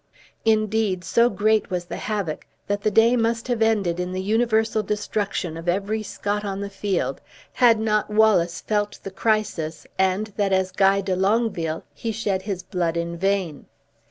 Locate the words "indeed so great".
0.45-1.69